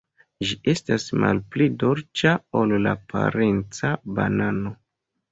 Ĝi 0.49 0.55
estas 0.71 1.03
malpli 1.23 1.67
dolĉa 1.83 2.31
ol 2.61 2.73
la 2.85 2.93
parenca 3.13 3.91
banano. 4.21 4.73